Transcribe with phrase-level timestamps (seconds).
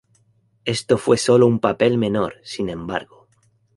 [0.65, 3.27] Esto fue sólo un papel menor, sin embargo.